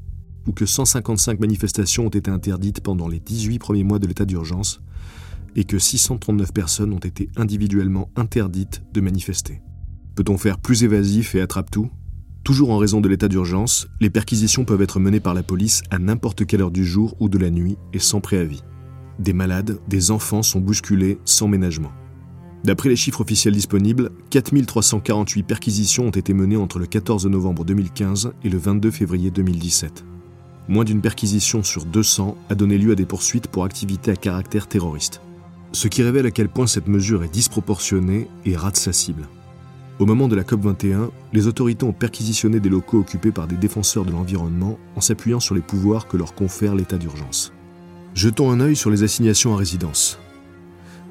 Ou 0.48 0.54
que 0.54 0.66
155 0.66 1.42
manifestations 1.42 2.06
ont 2.06 2.10
été 2.10 2.32
interdites 2.32 2.80
pendant 2.80 3.10
les 3.10 3.20
18 3.20 3.60
premiers 3.60 3.84
mois 3.84 4.00
de 4.00 4.08
l'état 4.08 4.24
d'urgence, 4.24 4.82
et 5.58 5.66
que 5.66 5.78
639 5.78 6.54
personnes 6.54 6.94
ont 6.94 7.00
été 7.00 7.30
individuellement 7.36 8.10
interdites 8.16 8.82
de 8.94 9.02
manifester. 9.02 9.62
Peut-on 10.16 10.38
faire 10.38 10.58
plus 10.58 10.86
évasif 10.86 11.36
et 11.36 11.42
attrape 11.42 11.70
tout? 11.70 11.90
Toujours 12.46 12.72
en 12.72 12.78
raison 12.78 13.02
de 13.02 13.10
l'état 13.10 13.28
d'urgence, 13.28 13.88
les 14.00 14.10
perquisitions 14.10 14.64
peuvent 14.64 14.82
être 14.82 15.02
menées 15.02 15.20
par 15.20 15.34
la 15.34 15.44
police 15.44 15.82
à 15.92 16.00
n'importe 16.00 16.46
quelle 16.46 16.62
heure 16.62 16.72
du 16.72 16.86
jour 16.86 17.18
ou 17.20 17.28
de 17.28 17.38
la 17.38 17.52
nuit 17.52 17.78
et 17.92 18.00
sans 18.00 18.22
préavis 18.22 18.64
des 19.20 19.34
malades, 19.34 19.80
des 19.88 20.12
enfants 20.12 20.42
sont 20.42 20.60
bousculés 20.60 21.20
sans 21.26 21.48
ménagement. 21.48 21.92
D'après 22.64 22.90
les 22.90 22.96
chiffres 22.96 23.22
officiels 23.22 23.54
disponibles, 23.54 24.12
4348 24.32 25.44
perquisitions 25.44 26.08
ont 26.08 26.12
été 26.12 26.34
menées 26.34 26.58
entre 26.58 26.80
le 26.80 26.88
14 26.88 27.28
novembre 27.28 27.64
2015 27.64 28.34
et 28.44 28.50
le 28.50 28.58
22 28.58 28.92
février 28.92 29.32
2017. 29.32 30.04
Moins 30.68 30.84
d'une 30.84 31.02
perquisition 31.02 31.64
sur 31.64 31.86
200 31.86 32.38
a 32.50 32.56
donné 32.56 32.78
lieu 32.78 32.92
à 32.92 32.96
des 32.96 33.06
poursuites 33.06 33.48
pour 33.48 33.64
activités 33.64 34.12
à 34.12 34.16
caractère 34.16 34.68
terroriste. 34.68 35.22
Ce 35.72 35.88
qui 35.88 36.04
révèle 36.04 36.26
à 36.26 36.32
quel 36.32 36.50
point 36.50 36.68
cette 36.68 36.88
mesure 36.88 37.24
est 37.24 37.34
disproportionnée 37.34 38.28
et 38.46 38.56
rate 38.56 38.78
sa 38.78 38.92
cible. 38.92 39.28
Au 40.00 40.06
moment 40.06 40.28
de 40.28 40.36
la 40.36 40.44
COP21, 40.44 41.10
les 41.34 41.48
autorités 41.48 41.86
ont 41.86 41.94
perquisitionné 41.94 42.60
des 42.60 42.70
locaux 42.70 43.00
occupés 43.00 43.32
par 43.32 43.48
des 43.48 43.58
défenseurs 43.58 44.06
de 44.06 44.12
l'environnement 44.12 44.78
en 44.96 45.02
s'appuyant 45.02 45.40
sur 45.40 45.56
les 45.56 45.62
pouvoirs 45.62 46.08
que 46.08 46.18
leur 46.18 46.36
confère 46.36 46.76
l'état 46.76 46.98
d'urgence. 46.98 47.52
Jetons 48.20 48.52
un 48.52 48.60
œil 48.60 48.76
sur 48.76 48.90
les 48.90 49.04
assignations 49.04 49.54
à 49.54 49.58
résidence. 49.58 50.20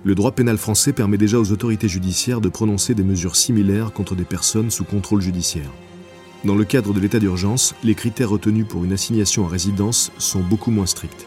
Le 0.04 0.14
droit 0.14 0.32
pénal 0.32 0.58
français 0.58 0.92
permet 0.92 1.16
déjà 1.16 1.40
aux 1.40 1.52
autorités 1.52 1.88
judiciaires 1.88 2.42
de 2.42 2.50
prononcer 2.50 2.94
des 2.94 3.02
mesures 3.02 3.34
similaires 3.34 3.94
contre 3.94 4.14
des 4.14 4.26
personnes 4.26 4.70
sous 4.70 4.84
contrôle 4.84 5.22
judiciaire. 5.22 5.70
Dans 6.44 6.54
le 6.54 6.66
cadre 6.66 6.92
de 6.92 7.00
l'état 7.00 7.18
d'urgence, 7.18 7.74
les 7.82 7.94
critères 7.94 8.28
retenus 8.28 8.68
pour 8.68 8.84
une 8.84 8.92
assignation 8.92 9.46
à 9.46 9.48
résidence 9.48 10.12
sont 10.18 10.42
beaucoup 10.42 10.70
moins 10.70 10.84
stricts. 10.84 11.26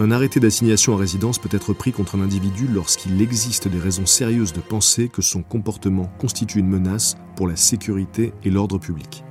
Un 0.00 0.10
arrêté 0.10 0.40
d'assignation 0.40 0.96
à 0.96 0.98
résidence 0.98 1.38
peut 1.38 1.48
être 1.52 1.72
pris 1.72 1.92
contre 1.92 2.16
un 2.16 2.20
individu 2.20 2.66
lorsqu'il 2.66 3.22
existe 3.22 3.68
des 3.68 3.78
raisons 3.78 4.06
sérieuses 4.06 4.52
de 4.52 4.60
penser 4.60 5.08
que 5.08 5.22
son 5.22 5.44
comportement 5.44 6.12
constitue 6.18 6.58
une 6.58 6.68
menace 6.68 7.16
pour 7.36 7.46
la 7.46 7.54
sécurité 7.54 8.32
et 8.42 8.50
l'ordre 8.50 8.78
public. 8.78 9.22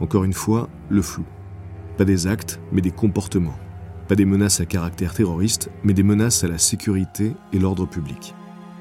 Encore 0.00 0.24
une 0.24 0.32
fois, 0.32 0.70
le 0.88 1.02
flou. 1.02 1.26
Pas 1.98 2.06
des 2.06 2.26
actes, 2.26 2.60
mais 2.72 2.80
des 2.80 2.92
comportements. 2.92 3.58
Pas 4.08 4.14
des 4.14 4.24
menaces 4.24 4.60
à 4.60 4.66
caractère 4.66 5.14
terroriste, 5.14 5.70
mais 5.82 5.92
des 5.92 6.04
menaces 6.04 6.44
à 6.44 6.48
la 6.48 6.58
sécurité 6.58 7.32
et 7.52 7.58
l'ordre 7.58 7.86
public. 7.86 8.34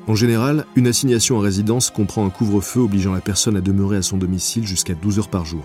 En 0.07 0.13
général, 0.13 0.65
une 0.75 0.85
assignation 0.85 1.39
à 1.39 1.41
résidence 1.41 1.89
comprend 1.89 2.25
un 2.25 2.29
couvre-feu 2.29 2.81
obligeant 2.81 3.13
la 3.13 3.21
personne 3.21 3.57
à 3.57 3.61
demeurer 3.61 3.97
à 3.97 4.03
son 4.03 4.17
domicile 4.17 4.67
jusqu'à 4.67 4.93
12 4.93 5.17
heures 5.17 5.29
par 5.29 5.45
jour, 5.45 5.63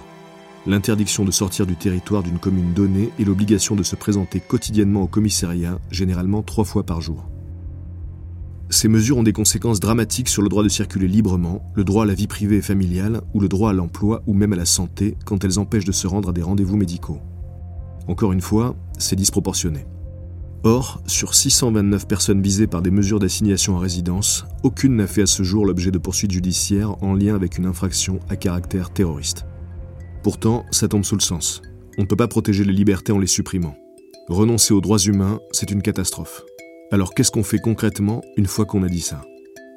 l'interdiction 0.67 1.27
de 1.27 1.31
sortir 1.31 1.67
du 1.67 1.77
territoire 1.77 2.23
d'une 2.23 2.39
commune 2.39 2.73
donnée 2.73 3.11
et 3.19 3.25
l'obligation 3.25 3.77
de 3.77 3.83
se 3.83 3.97
présenter 3.97 4.41
quotidiennement 4.41 5.03
au 5.03 5.07
commissariat, 5.07 5.79
généralement 5.91 6.43
trois 6.43 6.65
fois 6.65 6.85
par 6.85 7.03
jour. 7.03 7.29
Ces 8.71 8.89
mesures 8.89 9.19
ont 9.19 9.23
des 9.25 9.33
conséquences 9.33 9.81
dramatiques 9.81 10.29
sur 10.29 10.43
le 10.43 10.49
droit 10.49 10.63
de 10.63 10.69
circuler 10.69 11.09
librement, 11.09 11.71
le 11.75 11.85
droit 11.85 12.05
à 12.05 12.07
la 12.07 12.15
vie 12.15 12.29
privée 12.29 12.59
et 12.59 12.63
familiale, 12.63 13.21
ou 13.35 13.41
le 13.41 13.49
droit 13.49 13.71
à 13.71 13.73
l'emploi 13.75 14.23
ou 14.27 14.33
même 14.33 14.53
à 14.53 14.57
la 14.57 14.65
santé 14.65 15.17
quand 15.27 15.45
elles 15.45 15.59
empêchent 15.59 15.85
de 15.85 15.93
se 15.93 16.07
rendre 16.07 16.31
à 16.31 16.33
des 16.33 16.43
rendez-vous 16.43 16.77
médicaux. 16.77 17.21
Encore 18.11 18.33
une 18.33 18.41
fois, 18.41 18.75
c'est 18.99 19.15
disproportionné. 19.15 19.87
Or, 20.65 21.01
sur 21.07 21.33
629 21.33 22.09
personnes 22.09 22.43
visées 22.43 22.67
par 22.67 22.83
des 22.83 22.91
mesures 22.91 23.21
d'assignation 23.21 23.77
à 23.77 23.79
résidence, 23.79 24.47
aucune 24.65 24.97
n'a 24.97 25.07
fait 25.07 25.23
à 25.23 25.27
ce 25.27 25.45
jour 25.45 25.65
l'objet 25.65 25.93
de 25.93 25.99
poursuites 25.99 26.33
judiciaires 26.33 27.01
en 27.05 27.15
lien 27.15 27.37
avec 27.37 27.57
une 27.57 27.67
infraction 27.67 28.19
à 28.29 28.35
caractère 28.35 28.91
terroriste. 28.91 29.47
Pourtant, 30.25 30.65
ça 30.73 30.89
tombe 30.89 31.05
sous 31.05 31.15
le 31.15 31.21
sens. 31.21 31.63
On 31.99 32.03
ne 32.03 32.07
peut 32.09 32.17
pas 32.17 32.27
protéger 32.27 32.65
les 32.65 32.73
libertés 32.73 33.13
en 33.13 33.19
les 33.21 33.29
supprimant. 33.29 33.77
Renoncer 34.29 34.75
aux 34.75 34.81
droits 34.81 34.99
humains, 34.99 35.39
c'est 35.53 35.71
une 35.71 35.81
catastrophe. 35.81 36.43
Alors 36.91 37.15
qu'est-ce 37.15 37.31
qu'on 37.31 37.45
fait 37.45 37.61
concrètement 37.61 38.23
une 38.37 38.47
fois 38.47 38.65
qu'on 38.65 38.83
a 38.83 38.89
dit 38.89 39.03
ça? 39.03 39.23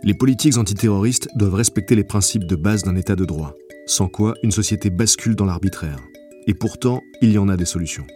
Les 0.01 0.15
politiques 0.15 0.57
antiterroristes 0.57 1.29
doivent 1.35 1.53
respecter 1.53 1.93
les 1.93 2.03
principes 2.03 2.47
de 2.47 2.55
base 2.55 2.81
d'un 2.81 2.95
état 2.95 3.15
de 3.15 3.25
droit, 3.25 3.53
sans 3.85 4.07
quoi 4.07 4.33
une 4.41 4.51
société 4.51 4.89
bascule 4.89 5.35
dans 5.35 5.45
l'arbitraire. 5.45 5.99
Et 6.47 6.55
pourtant, 6.55 6.99
il 7.21 7.31
y 7.31 7.37
en 7.37 7.47
a 7.47 7.55
des 7.55 7.65
solutions. 7.65 8.07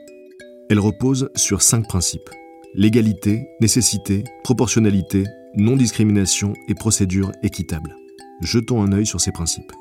Elle 0.69 0.79
repose 0.79 1.29
sur 1.35 1.61
cinq 1.61 1.87
principes. 1.87 2.29
Légalité, 2.75 3.47
nécessité, 3.61 4.25
proportionnalité, 4.43 5.23
non-discrimination 5.55 6.53
et 6.67 6.75
procédure 6.75 7.31
équitable. 7.41 7.95
Jetons 8.41 8.81
un 8.81 8.91
œil 8.91 9.05
sur 9.05 9.21
ces 9.21 9.31
principes. 9.31 9.71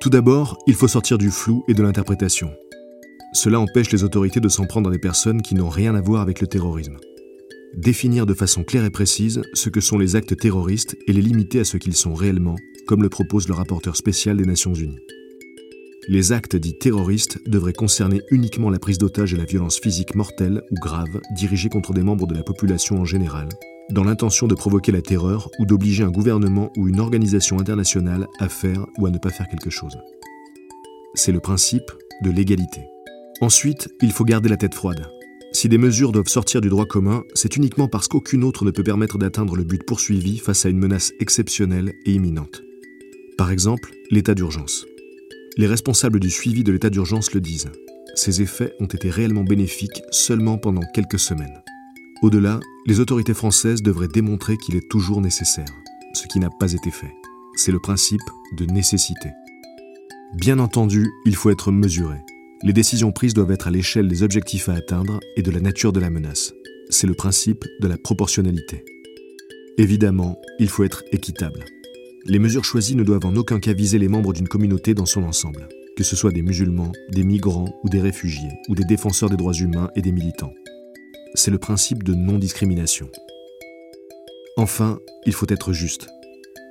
Tout 0.00 0.08
d'abord, 0.08 0.56
il 0.68 0.74
faut 0.74 0.86
sortir 0.86 1.18
du 1.18 1.32
flou 1.32 1.64
et 1.66 1.74
de 1.74 1.82
l'interprétation. 1.82 2.52
Cela 3.32 3.58
empêche 3.58 3.90
les 3.90 4.04
autorités 4.04 4.38
de 4.38 4.48
s'en 4.48 4.66
prendre 4.66 4.88
à 4.88 4.92
des 4.92 5.00
personnes 5.00 5.42
qui 5.42 5.56
n'ont 5.56 5.68
rien 5.68 5.96
à 5.96 6.00
voir 6.00 6.22
avec 6.22 6.40
le 6.40 6.46
terrorisme. 6.46 6.96
Définir 7.76 8.24
de 8.24 8.34
façon 8.34 8.62
claire 8.62 8.84
et 8.84 8.90
précise 8.90 9.42
ce 9.52 9.68
que 9.68 9.80
sont 9.80 9.98
les 9.98 10.14
actes 10.14 10.36
terroristes 10.36 10.96
et 11.08 11.12
les 11.12 11.22
limiter 11.22 11.58
à 11.58 11.64
ce 11.64 11.76
qu'ils 11.76 11.96
sont 11.96 12.14
réellement, 12.14 12.56
comme 12.86 13.02
le 13.02 13.08
propose 13.08 13.48
le 13.48 13.54
rapporteur 13.54 13.96
spécial 13.96 14.36
des 14.36 14.46
Nations 14.46 14.74
Unies 14.74 15.00
les 16.10 16.32
actes 16.32 16.56
dits 16.56 16.76
terroristes 16.76 17.38
devraient 17.46 17.72
concerner 17.72 18.22
uniquement 18.32 18.68
la 18.68 18.80
prise 18.80 18.98
d'otage 18.98 19.32
et 19.32 19.36
la 19.36 19.44
violence 19.44 19.78
physique 19.78 20.16
mortelle 20.16 20.60
ou 20.72 20.74
grave 20.74 21.20
dirigée 21.36 21.68
contre 21.68 21.92
des 21.92 22.02
membres 22.02 22.26
de 22.26 22.34
la 22.34 22.42
population 22.42 23.00
en 23.00 23.04
général, 23.04 23.48
dans 23.90 24.02
l'intention 24.02 24.48
de 24.48 24.56
provoquer 24.56 24.90
la 24.90 25.02
terreur 25.02 25.48
ou 25.60 25.66
d'obliger 25.66 26.02
un 26.02 26.10
gouvernement 26.10 26.72
ou 26.76 26.88
une 26.88 26.98
organisation 26.98 27.60
internationale 27.60 28.26
à 28.40 28.48
faire 28.48 28.84
ou 28.98 29.06
à 29.06 29.10
ne 29.10 29.18
pas 29.18 29.30
faire 29.30 29.46
quelque 29.46 29.70
chose. 29.70 29.96
C'est 31.14 31.30
le 31.30 31.38
principe 31.38 31.92
de 32.24 32.30
l'égalité. 32.32 32.80
Ensuite, 33.40 33.88
il 34.02 34.10
faut 34.10 34.24
garder 34.24 34.48
la 34.48 34.56
tête 34.56 34.74
froide. 34.74 35.06
Si 35.52 35.68
des 35.68 35.78
mesures 35.78 36.10
doivent 36.10 36.26
sortir 36.26 36.60
du 36.60 36.70
droit 36.70 36.86
commun, 36.86 37.22
c'est 37.34 37.56
uniquement 37.56 37.86
parce 37.86 38.08
qu'aucune 38.08 38.42
autre 38.42 38.64
ne 38.64 38.72
peut 38.72 38.82
permettre 38.82 39.16
d'atteindre 39.16 39.54
le 39.54 39.62
but 39.62 39.86
poursuivi 39.86 40.38
face 40.38 40.66
à 40.66 40.70
une 40.70 40.78
menace 40.78 41.12
exceptionnelle 41.20 41.92
et 42.04 42.14
imminente. 42.14 42.62
Par 43.38 43.52
exemple, 43.52 43.92
l'état 44.10 44.34
d'urgence. 44.34 44.86
Les 45.56 45.66
responsables 45.66 46.20
du 46.20 46.30
suivi 46.30 46.62
de 46.62 46.72
l'état 46.72 46.90
d'urgence 46.90 47.32
le 47.32 47.40
disent. 47.40 47.70
Ces 48.14 48.40
effets 48.42 48.72
ont 48.80 48.86
été 48.86 49.10
réellement 49.10 49.44
bénéfiques 49.44 50.02
seulement 50.10 50.58
pendant 50.58 50.82
quelques 50.94 51.18
semaines. 51.18 51.62
Au-delà, 52.22 52.60
les 52.86 53.00
autorités 53.00 53.34
françaises 53.34 53.82
devraient 53.82 54.08
démontrer 54.08 54.56
qu'il 54.56 54.76
est 54.76 54.88
toujours 54.88 55.20
nécessaire, 55.20 55.72
ce 56.14 56.26
qui 56.26 56.38
n'a 56.38 56.50
pas 56.58 56.72
été 56.72 56.90
fait. 56.90 57.12
C'est 57.56 57.72
le 57.72 57.80
principe 57.80 58.20
de 58.56 58.64
nécessité. 58.66 59.30
Bien 60.34 60.58
entendu, 60.58 61.10
il 61.26 61.34
faut 61.34 61.50
être 61.50 61.72
mesuré. 61.72 62.18
Les 62.62 62.72
décisions 62.72 63.10
prises 63.10 63.34
doivent 63.34 63.50
être 63.50 63.68
à 63.68 63.70
l'échelle 63.70 64.06
des 64.06 64.22
objectifs 64.22 64.68
à 64.68 64.74
atteindre 64.74 65.18
et 65.36 65.42
de 65.42 65.50
la 65.50 65.60
nature 65.60 65.92
de 65.92 66.00
la 66.00 66.10
menace. 66.10 66.52
C'est 66.90 67.06
le 67.06 67.14
principe 67.14 67.64
de 67.80 67.88
la 67.88 67.96
proportionnalité. 67.98 68.84
Évidemment, 69.78 70.38
il 70.58 70.68
faut 70.68 70.84
être 70.84 71.02
équitable. 71.10 71.64
Les 72.26 72.38
mesures 72.38 72.66
choisies 72.66 72.96
ne 72.96 73.02
doivent 73.02 73.24
en 73.24 73.34
aucun 73.36 73.60
cas 73.60 73.72
viser 73.72 73.98
les 73.98 74.08
membres 74.08 74.34
d'une 74.34 74.48
communauté 74.48 74.92
dans 74.92 75.06
son 75.06 75.22
ensemble, 75.22 75.68
que 75.96 76.04
ce 76.04 76.16
soit 76.16 76.32
des 76.32 76.42
musulmans, 76.42 76.92
des 77.10 77.24
migrants 77.24 77.74
ou 77.82 77.88
des 77.88 78.00
réfugiés, 78.00 78.50
ou 78.68 78.74
des 78.74 78.84
défenseurs 78.84 79.30
des 79.30 79.38
droits 79.38 79.54
humains 79.54 79.90
et 79.96 80.02
des 80.02 80.12
militants. 80.12 80.52
C'est 81.34 81.50
le 81.50 81.58
principe 81.58 82.02
de 82.02 82.14
non-discrimination. 82.14 83.08
Enfin, 84.58 84.98
il 85.24 85.32
faut 85.32 85.46
être 85.48 85.72
juste. 85.72 86.08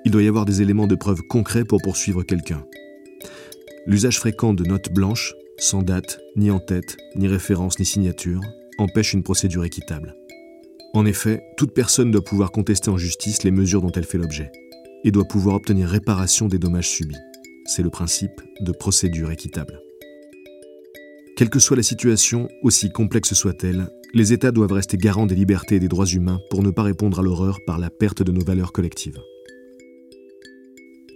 Il 0.06 0.12
doit 0.12 0.22
y 0.22 0.28
avoir 0.28 0.46
des 0.46 0.62
éléments 0.62 0.88
de 0.88 0.96
preuve 0.96 1.24
concrets 1.24 1.66
pour 1.66 1.82
poursuivre 1.82 2.22
quelqu'un. 2.22 2.64
L'usage 3.88 4.20
fréquent 4.20 4.54
de 4.54 4.64
notes 4.64 4.94
blanches, 4.94 5.34
sans 5.58 5.82
date, 5.82 6.20
ni 6.36 6.52
en 6.52 6.60
tête, 6.60 6.96
ni 7.16 7.28
référence, 7.28 7.80
ni 7.80 7.86
signature, 7.86 8.42
empêche 8.78 9.14
une 9.14 9.24
procédure 9.24 9.66
équitable. 9.66 10.16
En 10.94 11.08
effet, 11.08 11.42
toute 11.58 11.74
personne 11.74 12.12
doit 12.12 12.24
pouvoir 12.24 12.52
contester 12.52 12.90
en 12.90 12.98
justice 12.98 13.44
les 13.44 13.52
mesures 13.52 13.82
dont 13.82 13.92
elle 13.92 14.06
fait 14.06 14.18
l'objet 14.20 14.52
et 15.04 15.12
doit 15.12 15.26
pouvoir 15.26 15.56
obtenir 15.56 15.88
réparation 15.88 16.48
des 16.48 16.60
dommages 16.60 16.90
subis. 16.90 17.16
C'est 17.66 17.84
le 17.84 17.90
principe 17.90 18.42
de 18.62 18.72
procédure 18.72 19.32
équitable. 19.32 19.82
Quelle 21.38 21.50
que 21.50 21.60
soit 21.60 21.78
la 21.78 21.84
situation, 21.84 22.50
aussi 22.64 22.90
complexe 22.90 23.34
soit-elle, 23.34 23.88
les 24.14 24.34
États 24.34 24.52
doivent 24.52 24.74
rester 24.74 24.98
garants 24.98 25.26
des 25.26 25.36
libertés 25.36 25.76
et 25.76 25.80
des 25.80 25.88
droits 25.88 26.06
humains 26.06 26.42
pour 26.50 26.64
ne 26.64 26.72
pas 26.72 26.84
répondre 26.84 27.20
à 27.20 27.24
l'horreur 27.24 27.60
par 27.66 27.78
la 27.78 27.90
perte 27.90 28.24
de 28.24 28.32
nos 28.32 28.44
valeurs 28.44 28.74
collectives. 28.74 29.20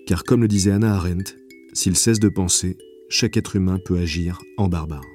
Car 0.07 0.23
comme 0.23 0.41
le 0.41 0.47
disait 0.47 0.71
Anna 0.71 0.95
Arendt, 0.95 1.35
s'il 1.73 1.95
cesse 1.95 2.19
de 2.19 2.29
penser, 2.29 2.77
chaque 3.09 3.35
être 3.35 3.55
humain 3.55 3.79
peut 3.83 3.97
agir 3.97 4.39
en 4.57 4.67
barbare. 4.67 5.12